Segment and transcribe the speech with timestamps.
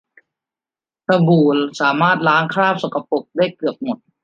[1.07, 1.45] สบู่
[1.81, 3.97] สามารถล้างคราบสกปรกได้เกือบหมด